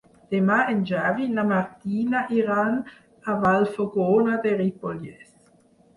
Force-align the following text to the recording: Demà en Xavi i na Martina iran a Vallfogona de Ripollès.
Demà 0.33 0.55
en 0.71 0.79
Xavi 0.91 1.27
i 1.31 1.33
na 1.33 1.43
Martina 1.51 2.23
iran 2.37 2.79
a 3.35 3.35
Vallfogona 3.45 4.43
de 4.47 4.59
Ripollès. 4.63 5.29